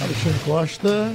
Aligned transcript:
Alexandre 0.00 0.38
Costa. 0.44 1.12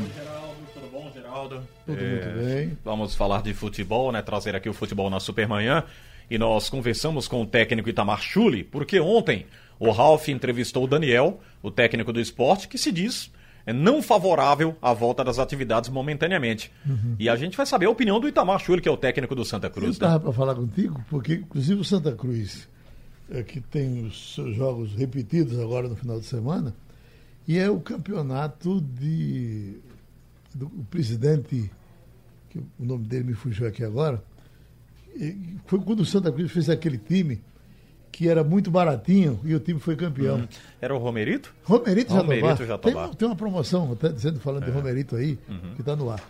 Tudo 0.74 0.92
bom, 0.92 1.12
Geraldo? 1.14 1.62
Tudo 1.86 1.98
muito 2.02 2.46
bem. 2.46 2.78
Vamos 2.84 3.16
falar 3.16 3.42
de 3.44 3.54
futebol, 3.54 4.12
né? 4.12 4.22
Trazer 4.22 4.56
aqui 4.56 4.68
o 4.68 4.74
futebol 4.74 5.10
na 5.10 5.20
Supermanhã. 5.20 5.84
E 6.30 6.38
nós 6.38 6.70
conversamos 6.70 7.28
com 7.28 7.42
o 7.42 7.46
técnico 7.46 7.90
Itamar 7.90 8.22
Chuli, 8.22 8.64
porque 8.64 9.00
ontem 9.00 9.46
o 9.80 9.92
Ralf 9.92 10.30
entrevistou 10.30 10.86
o 10.86 10.88
Daniel, 10.88 11.40
o 11.62 11.70
técnico 11.70 12.12
do 12.12 12.20
esporte, 12.20 12.68
que 12.68 12.78
se 12.78 12.92
diz 12.92 13.32
é 13.66 13.72
não 13.72 14.02
favorável 14.02 14.76
à 14.82 14.92
volta 14.92 15.24
das 15.24 15.38
atividades 15.38 15.90
momentaneamente. 15.90 16.72
E 17.20 17.30
a 17.30 17.36
gente 17.36 17.56
vai 17.56 17.66
saber 17.66 17.86
a 17.86 17.90
opinião 17.92 18.20
do 18.20 18.28
Itamar 18.28 18.60
Chuli, 18.60 18.82
que 18.82 18.90
é 18.90 18.92
o 18.92 18.98
técnico 18.98 19.36
do 19.36 19.46
Santa 19.46 19.68
Eu 19.68 19.72
Cruz. 19.72 19.88
né? 19.90 19.92
estava 19.94 20.20
para 20.20 20.34
falar 20.34 20.56
contigo, 20.56 21.04
porque 21.10 21.36
inclusive 21.36 21.80
o 21.80 21.84
Santa 21.84 22.14
Cruz, 22.14 22.68
é, 23.30 23.44
que 23.44 23.62
tem 23.62 24.04
os 24.06 24.34
seus 24.34 24.56
jogos 24.56 24.96
repetidos 24.96 25.60
agora 25.60 25.88
no 25.88 25.96
final 25.96 26.20
de 26.20 26.26
semana, 26.26 26.74
e 27.48 27.58
é 27.58 27.70
o 27.70 27.80
campeonato 27.80 28.82
de 28.82 29.78
do 30.54 30.66
o 30.68 30.86
presidente, 30.90 31.72
que 32.50 32.60
o 32.60 32.66
nome 32.80 33.06
dele 33.06 33.24
me 33.24 33.34
fugiu 33.34 33.66
aqui 33.68 33.84
agora, 33.84 34.22
foi 35.66 35.80
quando 35.80 36.02
o 36.02 36.06
Santa 36.06 36.32
Cruz 36.32 36.52
fez 36.52 36.70
aquele 36.70 36.98
time 36.98 37.42
que 38.12 38.28
era 38.28 38.44
muito 38.44 38.70
baratinho 38.70 39.40
e 39.46 39.56
o 39.56 39.60
time 39.60 39.80
foi 39.80 39.96
campeão. 39.96 40.46
Era 40.82 40.94
o 40.94 40.98
Romerito? 40.98 41.54
Romerito 41.64 42.14
Romerito 42.14 42.66
Jatobá. 42.66 43.08
Tem, 43.08 43.16
tem 43.18 43.28
uma 43.30 43.36
promoção, 43.38 43.92
até 43.94 44.10
dizendo, 44.10 44.40
falando 44.42 44.66
de 44.66 44.72
Romerito 44.72 45.16
aí, 45.16 45.40
que 45.76 45.82
está 45.82 45.96
no 45.96 46.10
ar. 46.10 46.22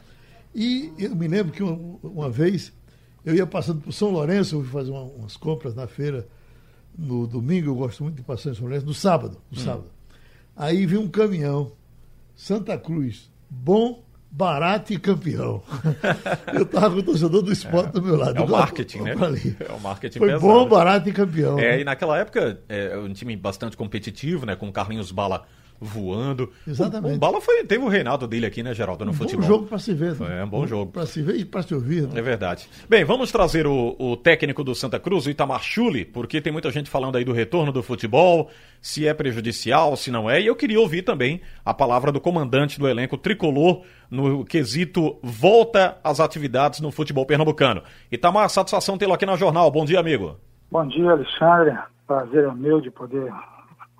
E 0.54 0.91
eu 0.99 1.16
me 1.16 1.27
lembro 1.27 1.52
que 1.52 1.63
uma, 1.63 1.98
uma 2.04 2.30
vez 2.30 2.71
eu 3.26 3.34
ia 3.34 3.48
passando 3.48 3.82
por 3.82 3.91
São 3.91 4.12
Lourenço, 4.12 4.55
eu 4.55 4.62
fui 4.63 4.71
fazer 4.71 4.91
uma- 4.91 5.04
umas 5.04 5.35
compras 5.38 5.73
na 5.73 5.88
feira 5.88 6.27
no 6.96 7.26
domingo, 7.26 7.70
eu 7.70 7.76
gosto 7.76 8.04
muito 8.04 8.18
de 8.18 8.21
passar 8.21 8.52
em 8.52 8.54
São 8.54 8.66
Lourenço, 8.66 8.85
no 8.85 8.93
sábado, 8.93 9.40
no 9.49 9.57
sábado. 9.57 9.85
Aí 10.55 10.86
vi 10.86 10.98
um 10.98 11.08
caminhão, 11.08 11.72
Santa 12.36 12.78
Cruz, 12.78 13.32
bom, 13.50 14.04
barato 14.30 14.94
e 14.94 14.98
campeão. 14.98 15.64
eu 16.54 16.63
estava 16.63 16.93
com 16.93 16.99
o 16.99 17.04
torcedor 17.04 17.41
do 17.41 17.52
esporte 17.52 17.93
do 17.93 18.02
meu 18.02 18.16
lado. 18.16 18.38
É 18.38 18.41
o 18.41 18.49
marketing, 18.49 19.02
né? 19.02 19.16
É 19.60 19.71
o 19.71 19.80
marketing 19.80 20.20
Foi 20.20 20.27
pesado. 20.30 20.48
bom, 20.48 20.68
barato 20.68 21.10
e 21.10 21.12
campeão. 21.12 21.60
É, 21.60 21.82
e 21.82 21.84
naquela 21.84 22.18
época, 22.18 22.62
é 22.70 22.98
um 22.98 23.12
time 23.12 23.35
bastante 23.35 23.76
competitivo, 23.76 24.46
né? 24.46 24.55
Com 24.55 24.70
o 24.70 24.71
Carlinhos 24.71 25.12
Bala 25.12 25.46
voando. 25.82 26.51
Exatamente. 26.68 27.13
O, 27.13 27.15
o 27.15 27.20
Bala 27.20 27.41
foi, 27.41 27.63
teve 27.63 27.84
o 27.84 27.87
reinado 27.87 28.27
dele 28.27 28.46
aqui, 28.46 28.62
né, 28.62 28.71
Geraldo, 28.74 29.04
no 29.04 29.12
um 29.12 29.13
futebol. 29.15 29.41
bom 29.41 29.48
jogo 29.48 29.65
para 29.65 29.79
se 29.79 29.93
ver. 29.96 30.13
né? 30.20 30.41
É, 30.41 30.43
um 30.43 30.48
bom 30.49 30.68
jogo. 30.68 30.91
Para 30.91 31.07
se 31.07 31.24
ver 31.24 31.37
e 31.37 31.43
para 31.43 31.63
se 31.63 31.74
ouvir. 31.74 32.04
né? 32.04 32.12
É 32.20 32.21
verdade. 32.21 32.70
Bem, 32.87 33.04
vamos 33.04 33.32
trazer 33.32 33.65
o, 33.65 33.96
o 33.98 34.15
técnico 34.15 34.63
do 34.63 34.76
Santa 34.76 34.99
Cruz, 34.99 35.26
o 35.26 35.29
Itamar 35.32 35.63
Chuli, 35.63 36.05
porque 36.05 36.40
tem 36.40 36.54
muita 36.54 36.70
gente 36.70 36.90
falando 36.90 37.15
aí 37.15 37.26
do 37.26 37.34
retorno 37.34 37.71
do 37.71 37.82
futebol, 37.82 38.49
se 38.79 39.07
é 39.07 39.13
prejudicial, 39.13 39.96
se 39.96 40.12
não 40.12 40.29
é. 40.29 40.40
E 40.40 40.46
eu 40.46 40.55
queria 40.55 40.79
ouvir 40.79 41.02
também 41.02 41.41
a 41.65 41.74
palavra 41.74 42.12
do 42.12 42.21
comandante 42.21 42.77
do 42.79 42.87
elenco 42.87 43.18
tricolor 43.18 43.82
no 44.09 44.46
quesito 44.46 45.18
volta 45.24 45.98
às 46.04 46.20
atividades 46.20 46.79
no 46.79 46.91
futebol 46.91 47.26
pernambucano. 47.26 47.82
Itamar, 48.12 48.48
satisfação 48.49 48.98
tê-lo 48.98 49.13
aqui 49.13 49.26
na 49.26 49.35
Jornal. 49.35 49.71
Bom 49.71 49.84
dia, 49.85 49.99
amigo. 49.99 50.37
Bom 50.70 50.85
dia, 50.87 51.12
Alexandre. 51.12 51.76
Prazer 52.05 52.43
é 52.43 52.54
meu 52.54 52.82
de 52.82 52.91
poder 52.91 53.32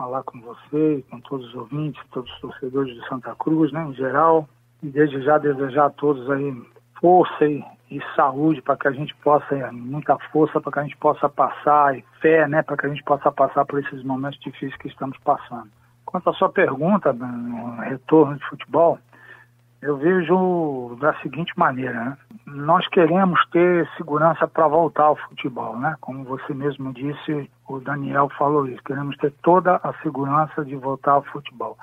falar 0.02 0.24
com 0.24 0.42
você, 0.42 1.04
com 1.12 1.20
todos 1.22 1.48
os 1.50 1.56
ouvintes, 1.56 2.02
todos 2.12 2.32
os 2.34 2.40
torcedores 2.40 2.96
de 2.96 3.08
Santa 3.08 3.36
Cruz, 3.36 3.72
né, 3.72 3.86
em 3.86 3.94
geral. 3.94 4.50
E 4.82 4.88
desde 4.88 5.22
já 5.22 5.38
desejar 5.38 5.86
a 5.86 5.90
todos 5.92 6.28
aí 6.32 6.60
força 7.00 7.46
e, 7.46 7.64
e 7.92 8.02
saúde 8.16 8.64
para 8.64 8.78
que 8.78 8.88
a 8.88 8.92
gente 8.92 9.16
possa, 9.18 9.56
eh, 9.56 9.72
muita 9.72 10.18
força 10.32 10.60
para 10.60 10.72
que 10.72 10.80
a 10.80 10.84
gente 10.84 10.98
possa 10.98 11.30
passar, 11.30 11.96
e 11.96 12.04
fé, 12.20 12.48
né, 12.48 12.64
para 12.64 12.78
que 12.78 12.88
a 12.88 12.90
gente 12.90 13.04
possa 13.04 13.32
passar 13.32 13.64
por 13.66 13.80
esses 13.80 14.04
momentos 14.04 14.40
difíceis 14.40 14.76
que 14.78 14.88
estamos 14.88 15.18
passando. 15.20 15.70
Quanto 16.04 16.32
à 16.32 16.34
sua 16.34 16.50
pergunta, 16.50 17.14
no 17.14 17.80
retorno 17.82 18.38
de 18.38 18.46
futebol, 18.50 18.98
eu 19.84 19.98
vejo 19.98 20.98
da 21.00 21.14
seguinte 21.22 21.54
maneira, 21.56 21.94
né? 22.06 22.18
Nós 22.54 22.86
queremos 22.90 23.40
ter 23.50 23.88
segurança 23.96 24.48
para 24.48 24.68
voltar 24.68 25.06
ao 25.06 25.16
futebol, 25.16 25.78
né? 25.78 25.96
Como 26.02 26.24
você 26.26 26.54
mesmo 26.54 26.92
disse, 26.94 27.50
o 27.68 27.80
Daniel 27.80 28.30
falou 28.38 28.68
isso. 28.68 28.84
Queremos 28.84 29.16
ter 29.18 29.32
toda 29.42 29.76
a 29.78 29.94
segurança 30.02 30.66
de 30.66 30.76
voltar 30.76 31.14
ao 31.14 31.24
futebol. 31.24 31.78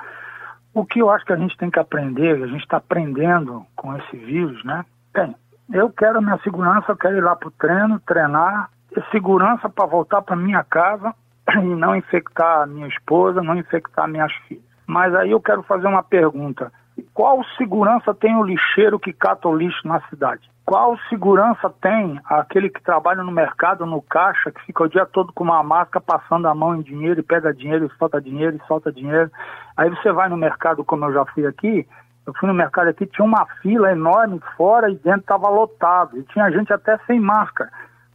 O 0.75 0.85
que 0.85 1.01
eu 1.01 1.11
acho 1.11 1.25
que 1.25 1.33
a 1.33 1.37
gente 1.37 1.57
tem 1.57 1.71
que 1.71 1.79
aprender, 1.79 2.43
a 2.43 2.47
gente 2.47 2.63
está 2.63 2.77
aprendendo 2.77 3.65
com 3.75 3.97
esse 3.97 4.17
vírus, 4.17 4.63
né? 4.65 4.85
Tem. 5.13 5.35
Eu 5.73 5.91
quero 5.91 6.19
a 6.19 6.21
minha 6.21 6.39
segurança, 6.39 6.93
eu 6.93 6.97
quero 6.97 7.17
ir 7.17 7.23
lá 7.23 7.35
para 7.35 7.49
o 7.49 7.53
treino, 7.53 8.01
treinar, 8.01 8.71
ter 8.93 9.05
segurança 9.11 9.69
para 9.69 9.87
voltar 9.87 10.23
para 10.23 10.37
minha 10.37 10.63
casa 10.65 11.15
e 11.57 11.75
não 11.75 11.97
infectar 11.97 12.63
a 12.63 12.67
minha 12.67 12.89
esposa, 12.89 13.43
não 13.43 13.57
infectar 13.57 14.07
minhas 14.07 14.33
filhas. 14.47 14.65
Mas 14.87 15.15
aí 15.15 15.31
eu 15.31 15.41
quero 15.41 15.63
fazer 15.63 15.87
uma 15.87 16.03
pergunta. 16.03 16.71
Qual 17.15 17.43
segurança 17.57 18.15
tem 18.15 18.37
o 18.37 18.43
lixeiro 18.43 18.99
que 18.99 19.13
cata 19.13 19.49
o 19.49 19.57
lixo 19.57 19.87
na 19.87 20.01
cidade? 20.09 20.49
Qual 20.69 20.99
segurança 21.09 21.71
tem 21.81 22.21
aquele 22.27 22.69
que 22.69 22.83
trabalha 22.83 23.23
no 23.23 23.33
mercado, 23.33 23.87
no 23.87 24.03
caixa, 24.03 24.51
que 24.51 24.61
fica 24.67 24.85
o 24.85 24.89
dia 24.89 25.07
todo 25.07 25.33
com 25.33 25.43
uma 25.43 25.63
máscara 25.63 26.05
passando 26.07 26.47
a 26.47 26.55
mão 26.55 26.77
em 26.77 26.83
dinheiro 26.83 27.21
e 27.21 27.23
pega 27.23 27.55
dinheiro 27.55 27.87
e 27.87 27.97
solta 27.97 28.21
dinheiro 28.21 28.55
e 28.55 28.67
solta 28.67 28.93
dinheiro? 28.93 29.31
Aí 29.75 29.89
você 29.89 30.13
vai 30.13 30.29
no 30.29 30.37
mercado, 30.37 30.85
como 30.85 31.07
eu 31.07 31.15
já 31.15 31.25
fui 31.25 31.47
aqui, 31.47 31.89
eu 32.27 32.35
fui 32.35 32.47
no 32.47 32.53
mercado 32.53 32.89
aqui, 32.89 33.07
tinha 33.07 33.25
uma 33.25 33.47
fila 33.63 33.91
enorme 33.91 34.43
fora 34.59 34.91
e 34.91 34.97
dentro 34.97 35.21
estava 35.21 35.49
lotado. 35.49 36.19
E 36.19 36.23
tinha 36.25 36.51
gente 36.51 36.71
até 36.71 36.99
sem 37.07 37.19
máscara. 37.19 37.71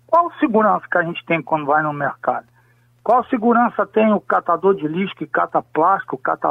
Qual 0.05 0.31
segurança 0.33 0.85
que 0.91 0.97
a 0.99 1.03
gente 1.03 1.25
tem 1.25 1.41
quando 1.41 1.65
vai 1.65 1.81
no 1.81 1.91
mercado? 1.91 2.45
Qual 3.03 3.25
segurança 3.29 3.83
tem 3.87 4.13
o 4.13 4.21
catador 4.21 4.75
de 4.75 4.87
lixo 4.87 5.15
que 5.15 5.25
cata 5.25 5.59
plástico, 5.59 6.19
cata, 6.19 6.49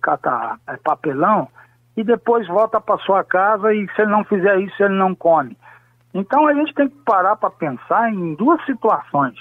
cata 0.00 0.56
é, 0.66 0.78
papelão 0.78 1.46
e 1.96 2.02
depois 2.02 2.46
volta 2.46 2.80
para 2.80 2.98
sua 2.98 3.22
casa 3.22 3.72
e 3.74 3.86
se 3.94 4.02
ele 4.02 4.10
não 4.10 4.24
fizer 4.24 4.58
isso 4.60 4.82
ele 4.82 4.94
não 4.94 5.14
come? 5.14 5.56
Então 6.14 6.46
a 6.46 6.54
gente 6.54 6.74
tem 6.74 6.88
que 6.88 6.96
parar 7.04 7.36
para 7.36 7.50
pensar 7.50 8.12
em 8.12 8.34
duas 8.34 8.62
situações. 8.64 9.34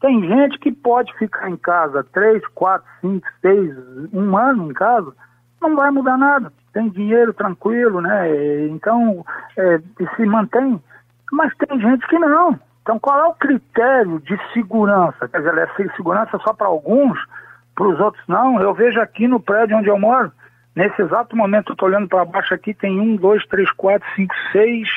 Tem 0.00 0.20
gente 0.26 0.58
que 0.58 0.72
pode 0.72 1.12
ficar 1.18 1.50
em 1.50 1.56
casa 1.56 2.06
três, 2.12 2.46
quatro, 2.48 2.86
cinco, 3.00 3.26
seis, 3.40 3.74
um 4.12 4.36
ano 4.36 4.70
em 4.70 4.74
casa, 4.74 5.12
não 5.60 5.74
vai 5.74 5.90
mudar 5.90 6.16
nada. 6.18 6.52
Tem 6.72 6.88
dinheiro 6.90 7.32
tranquilo, 7.32 8.00
né? 8.00 8.66
Então 8.66 9.24
é, 9.56 9.80
se 10.16 10.26
mantém. 10.26 10.80
Mas 11.32 11.52
tem 11.56 11.80
gente 11.80 12.06
que 12.06 12.18
não. 12.18 12.58
Então 12.82 12.98
qual 12.98 13.18
é 13.18 13.24
o 13.26 13.34
critério 13.34 14.20
de 14.20 14.38
segurança? 14.52 15.28
Quer 15.28 15.38
dizer, 15.38 15.58
é 15.58 15.92
segurança 15.96 16.38
só 16.38 16.52
para 16.52 16.66
alguns, 16.66 17.18
para 17.74 17.88
os 17.88 17.98
outros 17.98 18.22
não? 18.28 18.60
Eu 18.60 18.72
vejo 18.74 19.00
aqui 19.00 19.26
no 19.26 19.40
prédio 19.40 19.76
onde 19.76 19.88
eu 19.88 19.98
moro, 19.98 20.30
nesse 20.76 21.00
exato 21.02 21.34
momento 21.34 21.70
eu 21.70 21.72
estou 21.72 21.88
olhando 21.88 22.06
para 22.06 22.24
baixo 22.24 22.54
aqui, 22.54 22.74
tem 22.74 23.00
um, 23.00 23.16
dois, 23.16 23.44
três, 23.46 23.70
quatro, 23.72 24.06
cinco, 24.14 24.34
seis, 24.52 24.88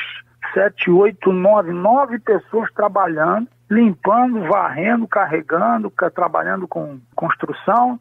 sete, 0.52 0.90
oito, 0.90 1.32
nove, 1.32 1.72
nove 1.72 2.18
pessoas 2.18 2.70
trabalhando, 2.72 3.48
limpando, 3.70 4.42
varrendo, 4.42 5.08
carregando, 5.08 5.90
ca- 5.90 6.10
trabalhando 6.10 6.68
com 6.68 7.00
construção. 7.16 7.98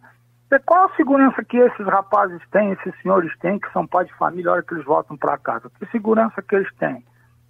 Qual 0.65 0.85
a 0.85 0.95
segurança 0.95 1.43
que 1.43 1.57
esses 1.57 1.85
rapazes 1.85 2.41
têm, 2.51 2.71
esses 2.71 2.93
senhores 3.01 3.31
têm, 3.37 3.59
que 3.59 3.71
são 3.71 3.85
pais 3.85 4.07
de 4.07 4.13
família, 4.15 4.49
a 4.49 4.53
hora 4.55 4.63
que 4.63 4.73
eles 4.73 4.83
voltam 4.85 5.15
para 5.15 5.37
casa? 5.37 5.69
Que 5.79 5.85
segurança 5.91 6.41
que 6.41 6.55
eles 6.55 6.73
têm? 6.77 7.03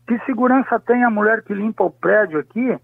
Que 0.06 0.19
segurança 0.25 0.79
tem 0.81 1.03
a 1.03 1.09
mulher 1.09 1.41
que 1.44 1.53
limpa 1.53 1.84
o 1.84 1.91
prédio 1.91 2.39
aqui, 2.39 2.78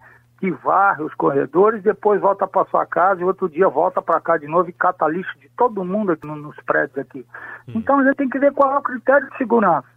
que 0.46 0.52
varre 0.64 1.02
os 1.02 1.14
corredores, 1.16 1.82
depois 1.82 2.22
volta 2.22 2.46
para 2.48 2.66
sua 2.66 2.86
casa 2.86 3.20
e 3.20 3.24
outro 3.24 3.50
dia 3.50 3.68
volta 3.68 4.00
para 4.00 4.22
cá 4.22 4.38
de 4.38 4.48
novo 4.48 4.70
e 4.70 4.74
cata 4.74 5.08
lixo 5.08 5.38
de 5.40 5.50
todo 5.58 5.84
mundo 5.84 6.12
aqui 6.12 6.28
no- 6.28 6.36
nos 6.36 6.56
prédios 6.58 6.98
aqui? 7.00 7.26
Então 7.68 7.98
a 8.00 8.04
gente 8.04 8.18
tem 8.18 8.30
que 8.30 8.38
ver 8.38 8.54
qual 8.54 8.72
é 8.74 8.78
o 8.78 8.82
critério 8.84 9.28
de 9.32 9.38
segurança. 9.38 9.88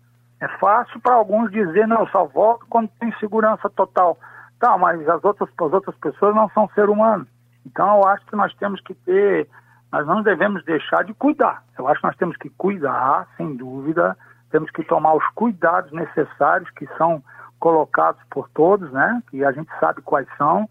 É 0.40 0.48
fácil 0.58 0.98
para 1.00 1.14
alguns 1.16 1.50
dizer, 1.50 1.86
não, 1.86 2.06
só 2.06 2.24
volto 2.24 2.64
quando 2.70 2.88
tem 2.98 3.12
segurança 3.18 3.68
total. 3.68 4.16
Tá, 4.58 4.76
mas 4.78 5.06
as 5.06 5.22
outras, 5.22 5.50
as 5.50 5.72
outras 5.72 5.96
pessoas 5.96 6.34
não 6.34 6.48
são 6.50 6.66
ser 6.74 6.88
humanos. 6.88 7.28
Então 7.66 7.98
eu 8.00 8.08
acho 8.08 8.24
que 8.24 8.34
nós 8.34 8.54
temos 8.54 8.80
que 8.80 8.94
ter, 8.94 9.46
nós 9.92 10.06
não 10.06 10.22
devemos 10.22 10.64
deixar 10.64 11.04
de 11.04 11.12
cuidar. 11.12 11.62
Eu 11.78 11.86
acho 11.88 12.00
que 12.00 12.06
nós 12.06 12.16
temos 12.16 12.36
que 12.38 12.48
cuidar, 12.50 13.26
sem 13.36 13.54
dúvida, 13.54 14.16
temos 14.50 14.70
que 14.70 14.82
tomar 14.82 15.12
os 15.14 15.26
cuidados 15.34 15.92
necessários 15.92 16.70
que 16.70 16.86
são 16.96 17.22
colocados 17.58 18.20
por 18.30 18.48
todos, 18.50 18.90
né? 18.92 19.22
Que 19.30 19.44
a 19.44 19.52
gente 19.52 19.70
sabe 19.78 20.02
quais 20.02 20.26
são, 20.36 20.68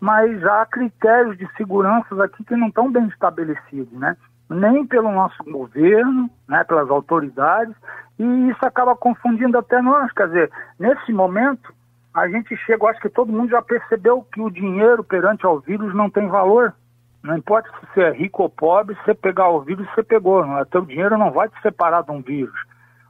mas 0.00 0.44
há 0.44 0.66
critérios 0.66 1.36
de 1.38 1.48
segurança 1.56 2.22
aqui 2.24 2.44
que 2.44 2.56
não 2.56 2.68
estão 2.68 2.90
bem 2.90 3.06
estabelecidos, 3.06 3.92
né? 3.98 4.16
Nem 4.48 4.86
pelo 4.86 5.10
nosso 5.10 5.42
governo, 5.44 6.30
né? 6.48 6.62
Pelas 6.64 6.88
autoridades, 6.90 7.74
e 8.18 8.50
isso 8.50 8.64
acaba 8.64 8.96
confundindo 8.96 9.58
até 9.58 9.80
nós. 9.82 10.12
Quer 10.12 10.28
dizer, 10.28 10.50
nesse 10.78 11.12
momento, 11.12 11.74
a 12.14 12.28
gente 12.28 12.56
chega, 12.58 12.86
acho 12.86 13.00
que 13.00 13.10
todo 13.10 13.32
mundo 13.32 13.50
já 13.50 13.60
percebeu 13.60 14.26
que 14.32 14.40
o 14.40 14.50
dinheiro 14.50 15.04
perante 15.04 15.44
ao 15.44 15.60
vírus 15.60 15.94
não 15.94 16.08
tem 16.08 16.26
valor. 16.28 16.72
Não 17.22 17.36
importa 17.36 17.68
se 17.68 17.86
você 17.86 18.02
é 18.02 18.12
rico 18.12 18.42
ou 18.42 18.48
pobre, 18.48 18.94
se 18.94 19.04
você 19.04 19.14
pegar 19.14 19.50
o 19.50 19.60
vírus, 19.60 19.86
você 19.94 20.02
pegou. 20.02 20.46
Não 20.46 20.58
é? 20.58 20.64
Teu 20.64 20.82
dinheiro 20.82 21.18
não 21.18 21.30
vai 21.30 21.48
te 21.48 21.60
separar 21.60 22.02
de 22.02 22.10
um 22.12 22.22
vírus. 22.22 22.58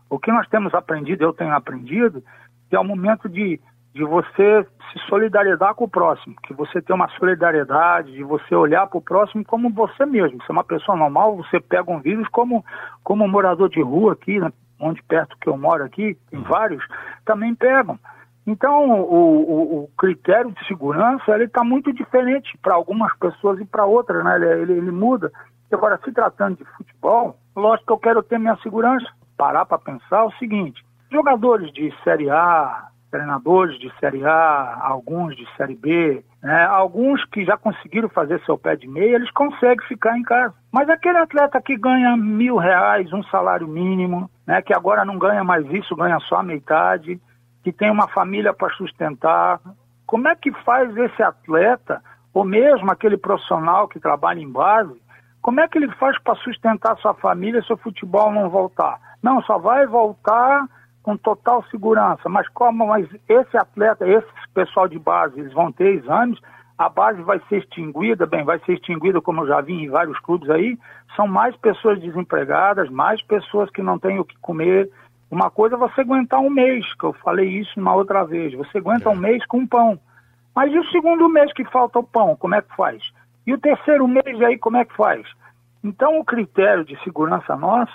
O 0.09 0.19
que 0.19 0.33
nós 0.33 0.49
temos 0.49 0.75
aprendido, 0.75 1.23
eu 1.23 1.33
tenho 1.33 1.53
aprendido, 1.53 2.23
que 2.69 2.77
é 2.77 2.81
o 2.81 2.85
momento 2.85 3.29
de, 3.29 3.61
de 3.95 4.05
você 4.05 4.67
se 4.93 4.99
solidarizar 5.09 5.75
com 5.75 5.85
o 5.85 5.89
próximo, 5.89 6.35
que 6.43 6.55
você 6.55 6.81
tem 6.81 6.95
uma 6.95 7.09
solidariedade, 7.19 8.13
de 8.13 8.23
você 8.23 8.55
olhar 8.55 8.87
para 8.87 8.99
o 8.99 9.03
próximo 9.03 9.45
como 9.45 9.71
você 9.71 10.07
mesmo. 10.07 10.39
Você 10.39 10.51
é 10.51 10.53
uma 10.53 10.65
pessoa 10.65 10.97
normal, 10.97 11.37
você 11.37 11.61
pega 11.61 11.91
um 11.91 12.01
vírus 12.01 12.29
como, 12.29 12.65
como 13.03 13.25
um 13.25 13.29
morador 13.29 13.69
de 13.69 13.83
rua 13.83 14.13
aqui, 14.13 14.39
né, 14.39 14.53
onde 14.81 15.03
perto 15.03 15.37
que 15.41 15.49
eu 15.49 15.57
moro 15.57 15.85
aqui, 15.85 16.17
tem 16.31 16.41
vários, 16.43 16.85
também 17.25 17.55
pegam. 17.55 17.99
Então, 18.47 18.91
o, 18.91 19.43
o, 19.51 19.85
o 19.85 19.89
critério 19.99 20.53
de 20.53 20.67
segurança 20.69 21.33
ele 21.33 21.45
está 21.45 21.65
muito 21.65 21.93
diferente 21.93 22.57
para 22.63 22.75
algumas 22.75 23.13
pessoas 23.17 23.59
e 23.59 23.65
para 23.65 23.85
outras, 23.85 24.23
né? 24.23 24.37
Ele, 24.37 24.47
ele, 24.47 24.73
ele 24.75 24.91
muda. 24.93 25.33
Agora, 25.73 25.99
se 26.05 26.13
tratando 26.13 26.59
de 26.59 26.65
futebol, 26.77 27.37
lógico 27.57 27.87
que 27.87 27.93
eu 27.93 27.99
quero 27.99 28.23
ter 28.23 28.39
minha 28.39 28.57
segurança. 28.59 29.07
Parar 29.37 29.67
para 29.67 29.79
pensar 29.79 30.25
o 30.25 30.33
seguinte: 30.35 30.81
jogadores 31.11 31.73
de 31.73 31.93
Série 32.03 32.31
A, 32.31 32.89
treinadores 33.11 33.79
de 33.79 33.93
Série 33.99 34.25
A, 34.25 34.79
alguns 34.81 35.37
de 35.37 35.47
Série 35.57 35.75
B, 35.75 36.25
né? 36.43 36.65
alguns 36.67 37.25
que 37.27 37.45
já 37.45 37.57
conseguiram 37.57 38.09
fazer 38.09 38.41
seu 38.45 38.59
pé 38.59 38.77
de 38.77 38.87
meia, 38.87 39.17
eles 39.17 39.31
conseguem 39.31 39.87
ficar 39.87 40.17
em 40.19 40.23
casa. 40.23 40.55
Mas 40.73 40.89
aquele 40.89 41.19
atleta 41.19 41.61
que 41.61 41.77
ganha 41.77 42.17
mil 42.17 42.57
reais, 42.57 43.13
um 43.13 43.23
salário 43.25 43.67
mínimo, 43.67 44.31
né? 44.47 44.61
que 44.63 44.75
agora 44.75 45.05
não 45.05 45.19
ganha 45.19 45.43
mais 45.43 45.65
isso, 45.73 45.97
ganha 45.97 46.19
só 46.21 46.37
a 46.37 46.43
metade, 46.43 47.21
que 47.63 47.73
tem 47.73 47.91
uma 47.91 48.09
família 48.09 48.53
para 48.53 48.75
sustentar. 48.75 49.61
Como 50.07 50.29
é 50.29 50.37
que 50.37 50.53
faz 50.63 50.95
esse 50.97 51.23
atleta, 51.23 52.03
ou 52.33 52.45
mesmo 52.45 52.91
aquele 52.91 53.17
profissional 53.17 53.89
que 53.89 53.99
trabalha 53.99 54.41
em 54.41 54.51
base, 54.51 54.95
como 55.41 55.61
é 55.61 55.69
que 55.69 55.79
ele 55.79 55.91
faz 55.93 56.21
para 56.23 56.35
sustentar 56.37 56.97
sua 56.99 57.15
família 57.15 57.63
se 57.63 57.73
o 57.73 57.77
futebol 57.77 58.33
não 58.33 58.51
voltar? 58.51 58.99
Não, 59.23 59.41
só 59.43 59.59
vai 59.59 59.87
voltar 59.87 60.67
com 61.07 61.17
total 61.17 61.63
segurança. 61.71 62.29
Mas 62.29 62.49
como 62.49 62.89
mas 62.89 63.09
esse 63.29 63.57
atleta, 63.57 64.05
esse 64.09 64.27
pessoal 64.53 64.89
de 64.89 64.99
base, 64.99 65.39
eles 65.39 65.53
vão 65.53 65.71
ter 65.71 65.95
exames, 65.95 66.41
a 66.77 66.89
base 66.89 67.23
vai 67.23 67.41
ser 67.49 67.59
extinguida, 67.59 68.27
bem, 68.27 68.45
vai 68.45 68.59
ser 68.67 68.73
extinguida, 68.73 69.21
como 69.21 69.43
eu 69.43 69.47
já 69.47 69.61
vi 69.61 69.85
em 69.85 69.89
vários 69.89 70.19
clubes 70.19 70.51
aí, 70.51 70.77
são 71.15 71.29
mais 71.29 71.55
pessoas 71.57 72.01
desempregadas, 72.01 72.91
mais 72.91 73.23
pessoas 73.23 73.71
que 73.71 73.81
não 73.81 74.01
têm 74.01 74.19
o 74.19 74.25
que 74.25 74.37
comer, 74.41 74.91
uma 75.31 75.49
coisa 75.49 75.77
é 75.77 75.79
você 75.79 76.01
aguentar 76.01 76.41
um 76.41 76.51
mês, 76.51 76.85
que 76.95 77.05
eu 77.05 77.13
falei 77.13 77.49
isso 77.49 77.79
uma 77.79 77.95
outra 77.95 78.25
vez. 78.25 78.53
Você 78.55 78.79
aguenta 78.79 79.09
é. 79.09 79.13
um 79.13 79.17
mês 79.17 79.47
com 79.47 79.65
pão. 79.65 79.99
Mas 80.55 80.73
e 80.73 80.79
o 80.79 80.91
segundo 80.91 81.29
mês 81.29 81.53
que 81.53 81.65
falta 81.67 82.01
o 82.01 82.05
pão, 82.05 82.37
como 82.37 82.55
é 82.57 82.63
que 82.63 82.75
faz? 82.77 83.01
E 83.47 83.55
o 83.55 83.59
terceiro 83.59 84.09
mês 84.09 84.43
aí, 84.43 84.59
como 84.59 84.77
é 84.77 84.85
que 84.85 84.97
faz? 84.97 85.25
Então, 85.85 86.19
o 86.19 86.25
critério 86.25 86.85
de 86.85 87.01
segurança 87.05 87.55
nosso 87.55 87.93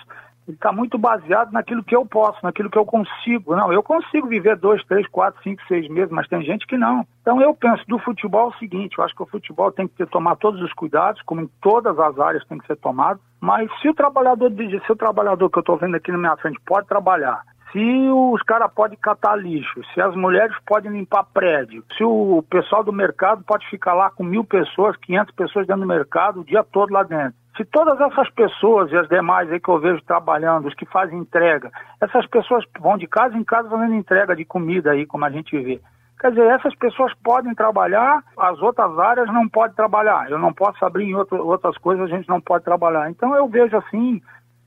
está 0.54 0.72
muito 0.72 0.98
baseado 0.98 1.52
naquilo 1.52 1.84
que 1.84 1.96
eu 1.96 2.06
posso, 2.06 2.40
naquilo 2.44 2.70
que 2.70 2.78
eu 2.78 2.86
consigo. 2.86 3.56
Não, 3.56 3.72
eu 3.72 3.84
consigo 3.84 4.28
viver 4.28 4.58
dois, 4.58 4.84
três, 4.86 5.08
quatro, 5.08 5.42
cinco, 5.44 5.62
seis 5.68 5.88
meses, 5.90 6.12
mas 6.12 6.28
tem 6.28 6.42
gente 6.44 6.66
que 6.68 6.78
não. 6.78 7.06
Então, 7.22 7.42
eu 7.42 7.54
penso 7.54 7.84
do 7.88 8.00
futebol 8.00 8.50
o 8.50 8.58
seguinte: 8.58 8.98
eu 8.98 9.04
acho 9.04 9.16
que 9.16 9.24
o 9.24 9.28
futebol 9.28 9.72
tem 9.72 9.88
que 9.88 9.96
ter, 9.96 10.08
tomar 10.08 10.36
todos 10.36 10.62
os 10.62 10.74
cuidados, 10.74 11.22
como 11.24 11.42
em 11.42 11.50
todas 11.62 11.98
as 12.00 12.20
áreas 12.20 12.46
tem 12.46 12.58
que 12.58 12.68
ser 12.68 12.78
tomado. 12.78 13.20
Mas 13.40 13.70
se 13.82 13.90
o 13.90 13.94
trabalhador, 13.94 14.52
se 14.52 14.92
o 14.92 14.96
trabalhador 14.96 15.50
que 15.50 15.58
eu 15.58 15.62
estou 15.62 15.78
vendo 15.78 15.96
aqui 15.96 16.12
na 16.12 16.18
minha 16.18 16.38
frente 16.38 16.60
pode 16.66 16.88
trabalhar, 16.88 17.44
se 17.72 18.10
os 18.10 18.42
caras 18.44 18.72
podem 18.74 18.98
catar 18.98 19.36
lixo, 19.36 19.82
se 19.94 20.02
as 20.02 20.16
mulheres 20.16 20.56
podem 20.66 20.92
limpar 20.92 21.24
prédio, 21.24 21.84
se 21.98 22.04
o 22.04 22.44
pessoal 22.50 22.84
do 22.84 22.92
mercado 22.92 23.44
pode 23.44 23.68
ficar 23.70 23.94
lá 23.94 24.10
com 24.10 24.24
mil 24.24 24.44
pessoas, 24.44 24.98
500 24.98 25.34
pessoas 25.34 25.68
dentro 25.68 25.82
do 25.82 25.88
mercado 25.88 26.42
o 26.42 26.46
dia 26.46 26.64
todo 26.64 26.92
lá 26.92 27.04
dentro. 27.04 27.41
Se 27.58 27.66
todas 27.66 28.00
essas 28.00 28.30
pessoas 28.32 28.92
e 28.92 28.98
as 28.98 29.08
demais 29.10 29.52
aí 29.52 29.60
que 29.60 29.70
eu 29.70 29.80
vejo 29.80 30.02
trabalhando, 30.04 30.68
os 30.68 30.74
que 30.74 30.86
fazem 30.86 31.20
entrega, 31.20 31.70
essas 32.00 32.26
pessoas 32.28 32.64
vão 32.80 32.98
de 32.98 33.08
casa 33.08 33.38
em 33.38 33.44
casa 33.44 33.70
fazendo 33.70 33.94
entrega 33.94 34.36
de 34.36 34.46
comida 34.46 34.92
aí, 34.92 35.06
como 35.06 35.26
a 35.26 35.30
gente 35.30 35.58
vê. 35.60 35.82
Quer 36.20 36.30
dizer, 36.30 36.46
essas 36.52 36.76
pessoas 36.76 37.12
podem 37.24 37.54
trabalhar, 37.56 38.24
as 38.38 38.62
outras 38.62 38.98
áreas 39.00 39.28
não 39.34 39.50
podem 39.50 39.76
trabalhar. 39.76 40.30
Eu 40.30 40.38
não 40.38 40.54
posso 40.54 40.86
abrir 40.86 41.06
em 41.06 41.16
outro, 41.16 41.44
outras 41.46 41.76
coisas, 41.80 42.06
a 42.06 42.16
gente 42.16 42.30
não 42.30 42.40
pode 42.40 42.64
trabalhar. 42.64 43.10
Então 43.10 43.36
eu 43.36 43.48
vejo 43.48 43.76
assim, 43.76 44.22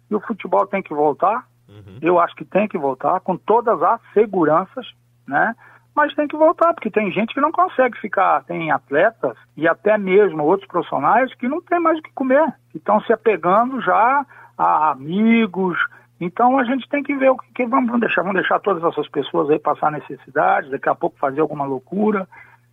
que 0.08 0.14
o 0.14 0.20
futebol 0.20 0.66
tem 0.66 0.82
que 0.82 0.92
voltar. 0.92 1.46
Uhum. 1.68 1.98
Eu 2.02 2.18
acho 2.18 2.34
que 2.34 2.44
tem 2.44 2.66
que 2.66 2.76
voltar 2.76 3.20
com 3.20 3.36
todas 3.36 3.80
as 3.82 4.00
seguranças, 4.12 4.86
né? 5.26 5.54
Mas 5.94 6.14
tem 6.14 6.26
que 6.26 6.36
voltar, 6.36 6.74
porque 6.74 6.90
tem 6.90 7.12
gente 7.12 7.34
que 7.34 7.40
não 7.40 7.52
consegue 7.52 7.98
ficar, 8.00 8.42
tem 8.44 8.70
atletas 8.70 9.36
e 9.56 9.68
até 9.68 9.96
mesmo 9.96 10.42
outros 10.42 10.68
profissionais 10.68 11.32
que 11.34 11.46
não 11.46 11.62
tem 11.62 11.78
mais 11.78 11.98
o 11.98 12.02
que 12.02 12.12
comer, 12.12 12.52
que 12.70 12.78
estão 12.78 13.00
se 13.02 13.12
apegando 13.12 13.80
já 13.80 14.26
a 14.58 14.90
amigos, 14.90 15.78
então 16.20 16.58
a 16.58 16.64
gente 16.64 16.88
tem 16.88 17.02
que 17.02 17.14
ver 17.14 17.30
o 17.30 17.36
que, 17.36 17.52
que 17.52 17.66
vamos 17.66 18.00
deixar, 18.00 18.22
vamos 18.22 18.40
deixar 18.40 18.58
todas 18.60 18.82
essas 18.84 19.08
pessoas 19.08 19.50
aí 19.50 19.58
passar 19.58 19.90
necessidade, 19.90 20.70
daqui 20.70 20.88
a 20.88 20.94
pouco 20.94 21.18
fazer 21.18 21.40
alguma 21.40 21.64
loucura. 21.64 22.26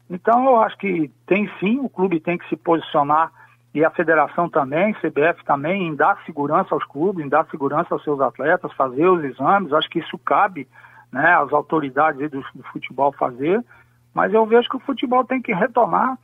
Então 0.09 0.45
eu 0.45 0.61
acho 0.61 0.77
que 0.77 1.11
tem 1.25 1.49
sim, 1.59 1.79
o 1.79 1.89
clube 1.89 2.19
tem 2.19 2.37
que 2.37 2.47
se 2.47 2.55
posicionar 2.55 3.31
e 3.73 3.83
a 3.83 3.89
federação 3.89 4.49
também, 4.49 4.93
CBF 4.95 5.43
também, 5.45 5.87
em 5.87 5.95
dar 5.95 6.21
segurança 6.25 6.75
aos 6.75 6.83
clubes, 6.85 7.25
em 7.25 7.29
dar 7.29 7.45
segurança 7.47 7.93
aos 7.93 8.03
seus 8.03 8.19
atletas, 8.19 8.71
fazer 8.73 9.07
os 9.07 9.23
exames. 9.23 9.73
Acho 9.73 9.89
que 9.89 9.99
isso 9.99 10.17
cabe 10.19 10.67
né, 11.11 11.35
às 11.35 11.51
autoridades 11.51 12.29
do, 12.29 12.41
do 12.55 12.63
futebol 12.71 13.11
fazer. 13.11 13.63
Mas 14.13 14.33
eu 14.33 14.45
vejo 14.45 14.69
que 14.69 14.77
o 14.77 14.81
futebol 14.81 15.23
tem 15.23 15.41
que 15.41 15.53
retornar, 15.53 16.17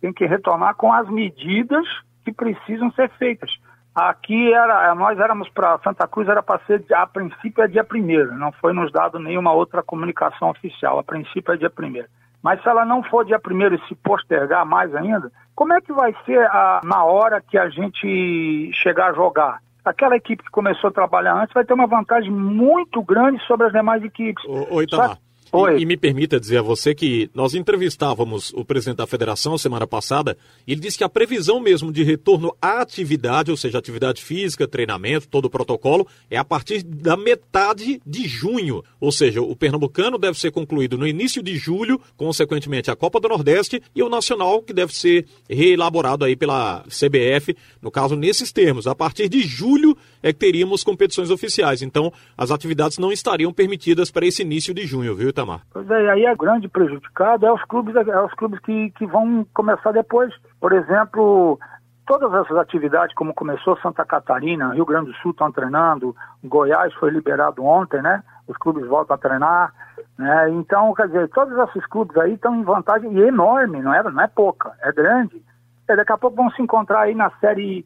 tem 0.00 0.12
que 0.12 0.26
retornar 0.26 0.74
com 0.74 0.92
as 0.92 1.08
medidas 1.08 1.86
que 2.24 2.32
precisam 2.32 2.90
ser 2.92 3.10
feitas. 3.10 3.58
Aqui 3.94 4.52
era, 4.52 4.92
nós 4.94 5.18
éramos 5.20 5.48
para 5.50 5.78
Santa 5.78 6.08
Cruz, 6.08 6.28
era 6.28 6.42
para 6.42 6.60
ser, 6.66 6.84
a 6.92 7.06
princípio 7.06 7.62
é 7.62 7.68
dia 7.68 7.84
primeiro, 7.84 8.34
não 8.34 8.50
foi 8.50 8.72
nos 8.72 8.90
dado 8.90 9.20
nenhuma 9.20 9.52
outra 9.52 9.84
comunicação 9.84 10.50
oficial, 10.50 10.98
a 10.98 11.04
princípio 11.04 11.54
é 11.54 11.56
dia 11.56 11.70
primeiro. 11.70 12.08
Mas 12.42 12.60
se 12.60 12.68
ela 12.68 12.84
não 12.84 13.02
for 13.04 13.24
dia 13.24 13.38
primeiro 13.38 13.76
e 13.76 13.88
se 13.88 13.94
postergar 13.94 14.66
mais 14.66 14.92
ainda, 14.94 15.30
como 15.54 15.72
é 15.72 15.80
que 15.80 15.92
vai 15.92 16.14
ser 16.26 16.44
a, 16.46 16.80
na 16.84 17.04
hora 17.04 17.40
que 17.40 17.56
a 17.56 17.68
gente 17.68 18.70
chegar 18.74 19.12
a 19.12 19.14
jogar? 19.14 19.60
Aquela 19.84 20.16
equipe 20.16 20.42
que 20.42 20.50
começou 20.50 20.88
a 20.88 20.92
trabalhar 20.92 21.42
antes 21.42 21.52
vai 21.52 21.64
ter 21.64 21.74
uma 21.74 21.86
vantagem 21.86 22.30
muito 22.30 23.02
grande 23.02 23.44
sobre 23.46 23.66
as 23.66 23.72
demais 23.72 24.02
equipes. 24.02 24.42
Ô, 24.46 24.76
ô 24.76 24.82
Itamar, 24.82 25.18
e, 25.54 25.82
e, 25.82 25.86
me 25.86 25.96
permita 25.96 26.40
dizer 26.40 26.58
a 26.58 26.62
você 26.62 26.94
que 26.94 27.30
nós 27.32 27.54
entrevistávamos 27.54 28.52
o 28.54 28.64
presidente 28.64 28.96
da 28.96 29.06
federação 29.06 29.56
semana 29.56 29.86
passada 29.86 30.36
e 30.66 30.72
ele 30.72 30.80
disse 30.80 30.98
que 30.98 31.04
a 31.04 31.08
previsão 31.08 31.60
mesmo 31.60 31.92
de 31.92 32.02
retorno 32.02 32.54
à 32.60 32.80
atividade, 32.80 33.50
ou 33.50 33.56
seja, 33.56 33.78
atividade 33.78 34.22
física, 34.22 34.66
treinamento, 34.66 35.28
todo 35.28 35.44
o 35.44 35.50
protocolo, 35.50 36.06
é 36.28 36.36
a 36.36 36.44
partir 36.44 36.82
da 36.82 37.16
metade 37.16 38.02
de 38.04 38.26
junho. 38.26 38.82
Ou 39.00 39.12
seja, 39.12 39.40
o 39.40 39.54
Pernambucano 39.54 40.18
deve 40.18 40.38
ser 40.38 40.50
concluído 40.50 40.98
no 40.98 41.06
início 41.06 41.42
de 41.42 41.56
julho, 41.56 42.00
consequentemente 42.16 42.90
a 42.90 42.96
Copa 42.96 43.20
do 43.20 43.28
Nordeste 43.28 43.80
e 43.94 44.02
o 44.02 44.08
Nacional, 44.08 44.60
que 44.62 44.72
deve 44.72 44.94
ser 44.94 45.26
reelaborado 45.48 46.24
aí 46.24 46.34
pela 46.34 46.84
CBF, 46.88 47.56
no 47.80 47.90
caso, 47.90 48.16
nesses 48.16 48.50
termos. 48.50 48.86
A 48.86 48.94
partir 48.94 49.28
de 49.28 49.42
julho 49.42 49.96
é 50.24 50.32
que 50.32 50.38
teríamos 50.38 50.82
competições 50.82 51.30
oficiais. 51.30 51.82
Então, 51.82 52.10
as 52.36 52.50
atividades 52.50 52.98
não 52.98 53.12
estariam 53.12 53.52
permitidas 53.52 54.10
para 54.10 54.24
esse 54.24 54.40
início 54.40 54.72
de 54.72 54.86
junho, 54.86 55.14
viu, 55.14 55.28
Itamar? 55.28 55.60
Pois 55.70 55.88
é, 55.90 56.10
aí 56.10 56.24
é 56.24 56.34
grande 56.34 56.66
prejudicado 56.66 57.44
é 57.44 57.52
os 57.52 57.62
clubes, 57.64 57.94
é 57.94 58.20
os 58.22 58.32
clubes 58.32 58.58
que, 58.60 58.90
que 58.92 59.04
vão 59.06 59.46
começar 59.52 59.92
depois. 59.92 60.32
Por 60.58 60.72
exemplo, 60.72 61.58
todas 62.06 62.32
essas 62.32 62.56
atividades, 62.56 63.14
como 63.14 63.34
começou 63.34 63.76
Santa 63.80 64.02
Catarina, 64.06 64.72
Rio 64.72 64.86
Grande 64.86 65.10
do 65.10 65.16
Sul 65.18 65.32
estão 65.32 65.52
treinando, 65.52 66.16
Goiás 66.42 66.94
foi 66.94 67.10
liberado 67.10 67.62
ontem, 67.62 68.00
né? 68.00 68.22
Os 68.48 68.56
clubes 68.56 68.86
voltam 68.86 69.14
a 69.14 69.18
treinar. 69.18 69.74
Né? 70.18 70.50
Então, 70.52 70.94
quer 70.94 71.06
dizer, 71.06 71.28
todos 71.28 71.56
esses 71.68 71.86
clubes 71.86 72.16
aí 72.16 72.32
estão 72.32 72.54
em 72.54 72.62
vantagem 72.62 73.12
e 73.12 73.20
enorme, 73.20 73.82
não 73.82 73.92
é, 73.92 74.02
não 74.02 74.22
é 74.22 74.28
pouca, 74.28 74.72
é 74.80 74.90
grande. 74.90 75.42
E 75.86 75.96
daqui 75.96 76.12
a 76.12 76.18
pouco 76.18 76.36
vão 76.36 76.50
se 76.50 76.62
encontrar 76.62 77.02
aí 77.02 77.14
na 77.14 77.30
série 77.40 77.84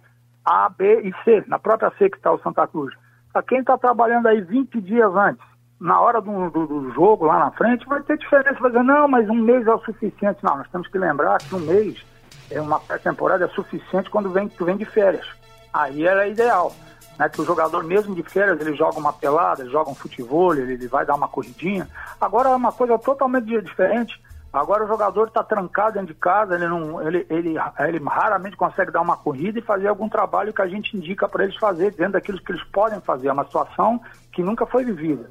a, 0.48 0.70
B 0.70 1.02
e 1.02 1.14
C, 1.24 1.44
na 1.46 1.58
própria 1.58 1.92
C 1.98 2.08
que 2.08 2.16
está 2.16 2.32
o 2.32 2.40
Santa 2.40 2.66
Cruz. 2.66 2.94
Para 3.30 3.42
quem 3.42 3.58
está 3.58 3.76
trabalhando 3.76 4.28
aí 4.28 4.40
20 4.40 4.80
dias 4.80 5.14
antes, 5.14 5.44
na 5.78 6.00
hora 6.00 6.22
do, 6.22 6.50
do, 6.50 6.66
do, 6.66 6.92
jogo 6.92 7.26
lá 7.26 7.38
na 7.38 7.50
frente, 7.50 7.86
vai 7.86 8.02
ter 8.02 8.16
diferença. 8.16 8.58
Vai 8.58 8.70
dizer, 8.70 8.82
não, 8.82 9.06
mas 9.06 9.28
um 9.28 9.34
mês 9.34 9.66
é 9.66 9.74
o 9.74 9.78
suficiente. 9.80 10.42
Não, 10.42 10.56
nós 10.56 10.68
temos 10.70 10.88
que 10.88 10.98
lembrar 10.98 11.38
que 11.38 11.54
um 11.54 11.60
mês, 11.60 12.02
é 12.50 12.60
uma 12.60 12.80
pré-temporada 12.80 13.44
é 13.44 13.48
suficiente 13.48 14.08
quando 14.08 14.30
vem, 14.30 14.48
tu 14.48 14.64
vem 14.64 14.76
de 14.76 14.86
férias. 14.86 15.26
Aí 15.72 16.06
era 16.06 16.26
ideal. 16.26 16.72
Né, 17.18 17.28
que 17.28 17.40
o 17.40 17.44
jogador 17.44 17.84
mesmo 17.84 18.14
de 18.14 18.22
férias 18.22 18.60
ele 18.60 18.76
joga 18.76 18.98
uma 18.98 19.12
pelada, 19.12 19.62
ele 19.62 19.70
joga 19.70 19.90
um 19.90 19.94
futebol, 19.94 20.54
ele, 20.54 20.72
ele 20.72 20.88
vai 20.88 21.04
dar 21.04 21.16
uma 21.16 21.28
corridinha. 21.28 21.88
Agora 22.18 22.48
é 22.48 22.54
uma 22.56 22.72
coisa 22.72 22.98
totalmente 22.98 23.60
diferente. 23.60 24.20
Agora 24.52 24.84
o 24.84 24.88
jogador 24.88 25.28
está 25.28 25.42
trancado 25.44 25.94
dentro 25.94 26.14
de 26.14 26.18
casa, 26.18 26.54
ele, 26.54 26.66
não, 26.66 27.06
ele, 27.06 27.26
ele, 27.28 27.54
ele 27.80 27.98
raramente 28.04 28.56
consegue 28.56 28.90
dar 28.90 29.02
uma 29.02 29.16
corrida 29.16 29.58
e 29.58 29.62
fazer 29.62 29.88
algum 29.88 30.08
trabalho 30.08 30.54
que 30.54 30.62
a 30.62 30.66
gente 30.66 30.96
indica 30.96 31.28
para 31.28 31.44
eles 31.44 31.56
fazer 31.56 31.92
dentro 31.92 32.14
daquilo 32.14 32.40
que 32.40 32.52
eles 32.52 32.64
podem 32.72 32.98
fazer. 33.00 33.28
É 33.28 33.32
uma 33.32 33.44
situação 33.44 34.00
que 34.32 34.42
nunca 34.42 34.64
foi 34.64 34.84
vivida. 34.84 35.28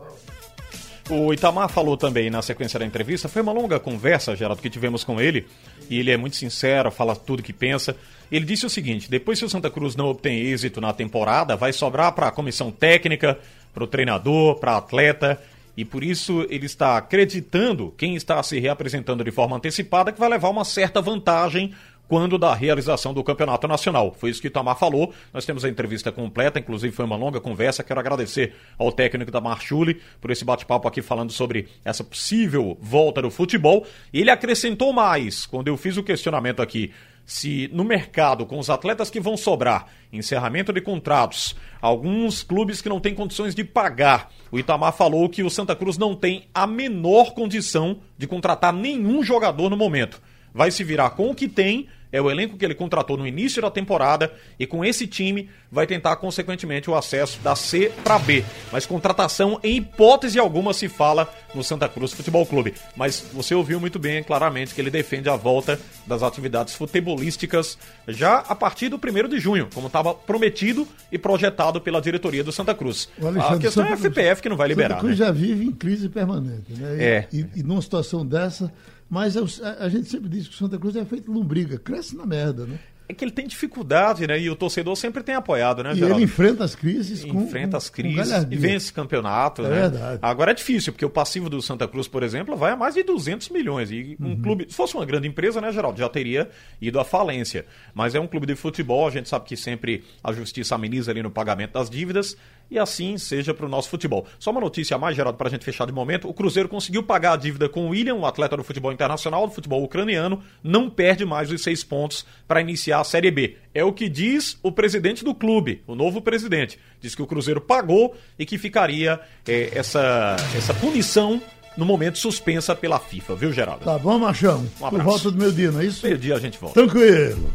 O 1.09 1.33
Itamar 1.33 1.69
falou 1.69 1.95
também 1.97 2.29
na 2.29 2.41
sequência 2.41 2.77
da 2.77 2.85
entrevista, 2.85 3.29
foi 3.29 3.41
uma 3.41 3.53
longa 3.53 3.79
conversa, 3.79 4.35
Geraldo, 4.35 4.61
que 4.61 4.69
tivemos 4.69 5.03
com 5.05 5.19
ele, 5.19 5.47
e 5.89 5.99
ele 5.99 6.11
é 6.11 6.17
muito 6.17 6.35
sincero, 6.35 6.91
fala 6.91 7.15
tudo 7.15 7.41
que 7.41 7.53
pensa. 7.53 7.95
Ele 8.29 8.45
disse 8.45 8.65
o 8.65 8.69
seguinte: 8.69 9.09
depois, 9.09 9.39
se 9.39 9.45
o 9.45 9.49
Santa 9.49 9.71
Cruz 9.71 9.95
não 9.95 10.07
obtém 10.07 10.41
êxito 10.41 10.81
na 10.81 10.91
temporada, 10.91 11.55
vai 11.55 11.71
sobrar 11.71 12.11
para 12.11 12.27
a 12.27 12.31
comissão 12.31 12.71
técnica, 12.71 13.39
para 13.73 13.83
o 13.83 13.87
treinador, 13.87 14.59
para 14.59 14.75
atleta 14.75 15.41
e 15.77 15.85
por 15.85 16.03
isso 16.03 16.45
ele 16.49 16.65
está 16.65 16.97
acreditando, 16.97 17.93
quem 17.95 18.15
está 18.15 18.41
se 18.41 18.59
reapresentando 18.59 19.23
de 19.23 19.29
forma 19.29 19.55
antecipada, 19.55 20.11
que 20.11 20.19
vai 20.19 20.27
levar 20.27 20.49
uma 20.49 20.65
certa 20.65 20.99
vantagem 20.99 21.71
quando 22.07 22.37
da 22.37 22.53
realização 22.53 23.13
do 23.13 23.23
Campeonato 23.23 23.67
Nacional. 23.67 24.15
Foi 24.17 24.29
isso 24.29 24.41
que 24.41 24.47
Itamar 24.47 24.77
falou. 24.77 25.13
Nós 25.33 25.45
temos 25.45 25.63
a 25.65 25.69
entrevista 25.69 26.11
completa, 26.11 26.57
inclusive 26.57 26.95
foi 26.95 27.05
uma 27.05 27.17
longa 27.17 27.39
conversa. 27.39 27.83
Quero 27.83 27.99
agradecer 27.99 28.55
ao 28.77 28.91
técnico 28.91 29.29
da 29.29 29.41
Marchuli 29.41 30.01
por 30.19 30.31
esse 30.31 30.45
bate-papo 30.45 30.87
aqui 30.87 31.01
falando 31.01 31.31
sobre 31.31 31.67
essa 31.83 32.03
possível 32.03 32.77
volta 32.81 33.21
do 33.21 33.29
futebol. 33.29 33.85
Ele 34.11 34.31
acrescentou 34.31 34.93
mais 34.93 35.45
quando 35.45 35.67
eu 35.67 35.77
fiz 35.77 35.97
o 35.97 36.03
questionamento 36.03 36.61
aqui 36.61 36.91
se 37.27 37.69
no 37.73 37.83
mercado, 37.83 38.45
com 38.45 38.57
os 38.57 38.69
atletas 38.69 39.09
que 39.09 39.19
vão 39.19 39.35
sobrar, 39.35 39.87
encerramento 40.13 40.71
de 40.71 40.79
contratos, 40.79 41.57
alguns 41.81 42.41
clubes 42.41 42.81
que 42.81 42.87
não 42.87 43.01
têm 43.01 43.13
condições 43.13 43.53
de 43.53 43.65
pagar. 43.65 44.31
O 44.49 44.57
Itamar 44.57 44.93
falou 44.93 45.27
que 45.27 45.43
o 45.43 45.49
Santa 45.49 45.75
Cruz 45.75 45.97
não 45.97 46.15
tem 46.15 46.47
a 46.53 46.65
menor 46.65 47.33
condição 47.33 47.99
de 48.17 48.25
contratar 48.27 48.71
nenhum 48.71 49.21
jogador 49.21 49.69
no 49.69 49.75
momento. 49.75 50.21
Vai 50.53 50.71
se 50.71 50.85
virar 50.85 51.09
com 51.11 51.29
o 51.29 51.35
que 51.35 51.49
tem 51.49 51.89
é 52.17 52.21
o 52.21 52.31
elenco 52.31 52.57
que 52.57 52.65
ele 52.65 52.73
contratou 52.73 53.15
no 53.15 53.27
início 53.27 53.61
da 53.61 53.69
temporada 53.69 54.33
e 54.59 54.65
com 54.65 54.83
esse 54.83 55.05
time 55.05 55.49
vai 55.71 55.85
tentar, 55.85 56.15
consequentemente, 56.15 56.89
o 56.89 56.95
acesso 56.95 57.39
da 57.41 57.55
C 57.55 57.91
para 58.03 58.17
B. 58.17 58.43
Mas 58.71 58.85
contratação, 58.85 59.59
em 59.63 59.77
hipótese 59.77 60.39
alguma, 60.39 60.73
se 60.73 60.89
fala 60.89 61.31
no 61.53 61.63
Santa 61.63 61.87
Cruz 61.87 62.13
Futebol 62.13 62.45
Clube. 62.45 62.73
Mas 62.95 63.25
você 63.33 63.53
ouviu 63.53 63.79
muito 63.79 63.99
bem, 63.99 64.23
claramente, 64.23 64.73
que 64.73 64.81
ele 64.81 64.89
defende 64.89 65.29
a 65.29 65.35
volta 65.35 65.79
das 66.05 66.23
atividades 66.23 66.73
futebolísticas 66.75 67.77
já 68.07 68.37
a 68.37 68.55
partir 68.55 68.89
do 68.89 68.97
1 68.97 69.27
de 69.27 69.39
junho, 69.39 69.67
como 69.73 69.87
estava 69.87 70.13
prometido 70.13 70.87
e 71.11 71.17
projetado 71.17 71.79
pela 71.79 72.01
diretoria 72.01 72.43
do 72.43 72.51
Santa 72.51 72.73
Cruz. 72.73 73.09
A 73.21 73.57
questão 73.57 73.85
é 73.85 73.93
a 73.93 73.97
FPF 73.97 74.41
que 74.41 74.49
não 74.49 74.57
vai 74.57 74.67
liberar. 74.67 74.95
Santa 74.95 75.01
Cruz 75.01 75.19
né? 75.19 75.25
já 75.25 75.31
vive 75.31 75.65
em 75.65 75.71
crise 75.71 76.09
permanente. 76.09 76.73
Né? 76.73 76.97
E, 76.97 77.03
é. 77.03 77.27
E, 77.31 77.45
e 77.57 77.63
numa 77.63 77.81
situação 77.81 78.25
dessa 78.25 78.71
mas 79.09 79.37
a, 79.37 79.41
a, 79.79 79.89
gente 79.89 80.09
sempre 80.09 80.29
diz 80.29 80.47
que 80.47 80.53
o 80.53 80.57
Santa 80.57 80.77
Cruz 80.77 80.95
é 80.95 81.05
feito 81.05 81.31
lombriga, 81.31 81.77
cresce 81.77 82.15
na 82.15 82.25
merda, 82.25 82.65
né? 82.65 82.77
É 83.09 83.13
que 83.13 83.23
ele 83.23 83.31
tem 83.31 83.47
dificuldade, 83.47 84.27
né? 84.27 84.37
E 84.37 84.49
o 84.49 84.55
torcedor 84.55 84.93
sempre 84.97 85.23
tem 85.23 85.33
apoiado, 85.33 85.81
né, 85.81 85.93
E 85.93 85.95
Geraldo? 85.95 86.15
ele 86.15 86.25
enfrenta 86.25 86.65
as 86.65 86.75
crises 86.75 87.23
com 87.23 87.43
Enfrenta 87.43 87.77
as 87.77 87.89
com 87.89 87.95
crises 87.95 88.45
e 88.51 88.55
vence 88.57 88.91
campeonato, 88.91 89.61
é 89.61 89.69
né? 89.69 89.81
Verdade. 89.81 90.19
Agora 90.21 90.51
é 90.51 90.53
difícil, 90.53 90.91
porque 90.91 91.05
o 91.05 91.09
passivo 91.09 91.49
do 91.49 91.61
Santa 91.61 91.87
Cruz, 91.87 92.05
por 92.05 92.21
exemplo, 92.21 92.57
vai 92.57 92.73
a 92.73 92.75
mais 92.75 92.95
de 92.95 93.03
200 93.03 93.47
milhões. 93.49 93.91
E 93.91 94.17
um 94.19 94.31
uhum. 94.31 94.41
clube, 94.41 94.65
se 94.67 94.75
fosse 94.75 94.93
uma 94.95 95.05
grande 95.05 95.25
empresa, 95.25 95.61
né, 95.61 95.71
Geraldo, 95.71 95.97
já 95.97 96.09
teria 96.09 96.49
ido 96.81 96.99
à 96.99 97.05
falência. 97.05 97.65
Mas 97.93 98.13
é 98.13 98.19
um 98.19 98.27
clube 98.27 98.45
de 98.45 98.55
futebol, 98.55 99.07
a 99.07 99.11
gente 99.11 99.29
sabe 99.29 99.45
que 99.45 99.55
sempre 99.55 100.03
a 100.21 100.33
justiça 100.33 100.75
ameniza 100.75 101.09
ali 101.09 101.23
no 101.23 101.31
pagamento 101.31 101.73
das 101.73 101.89
dívidas 101.89 102.35
e 102.69 102.77
assim 102.77 103.17
seja 103.17 103.53
para 103.53 103.65
o 103.65 103.69
nosso 103.69 103.89
futebol. 103.89 104.25
Só 104.39 104.51
uma 104.51 104.61
notícia 104.61 104.95
a 104.95 104.99
mais, 104.99 105.15
Geraldo, 105.15 105.37
para 105.37 105.47
a 105.47 105.51
gente 105.51 105.65
fechar 105.65 105.85
de 105.85 105.91
momento: 105.91 106.27
o 106.29 106.33
Cruzeiro 106.33 106.69
conseguiu 106.69 107.03
pagar 107.03 107.33
a 107.33 107.37
dívida 107.37 107.69
com 107.69 107.87
o 107.87 107.89
William, 107.89 108.15
um 108.15 108.25
atleta 108.25 108.57
do 108.57 108.63
futebol 108.63 108.91
internacional, 108.91 109.47
do 109.47 109.53
futebol 109.53 109.83
ucraniano, 109.83 110.41
não 110.63 110.89
perde 110.89 111.25
mais 111.25 111.51
os 111.51 111.61
seis 111.63 111.83
pontos 111.83 112.25
para 112.47 112.61
iniciar 112.61 112.99
a 112.99 113.03
Série 113.03 113.31
B. 113.31 113.57
É 113.73 113.83
o 113.83 113.93
que 113.93 114.09
diz 114.09 114.57
o 114.63 114.71
presidente 114.71 115.23
do 115.23 115.33
clube, 115.33 115.83
o 115.87 115.95
novo 115.95 116.21
presidente. 116.21 116.79
Diz 116.99 117.15
que 117.15 117.21
o 117.21 117.27
Cruzeiro 117.27 117.61
pagou 117.61 118.15
e 118.37 118.45
que 118.45 118.57
ficaria 118.57 119.19
é, 119.47 119.71
essa, 119.73 120.35
essa 120.55 120.73
punição 120.73 121.41
no 121.77 121.85
momento 121.85 122.17
suspensa 122.17 122.75
pela 122.75 122.99
FIFA, 122.99 123.35
viu, 123.35 123.53
Geraldo? 123.53 123.85
Tá 123.85 123.99
bom, 123.99 124.17
Machão? 124.17 124.67
Um 124.81 124.89
Por 124.89 125.03
volta 125.03 125.29
do 125.29 125.37
meio 125.37 125.51
dia, 125.51 125.71
não 125.71 125.79
é 125.79 125.85
isso? 125.85 126.03
Meio 126.03 126.17
dia 126.17 126.35
a 126.35 126.39
gente 126.39 126.57
volta. 126.57 126.73
Tranquilo. 126.73 127.53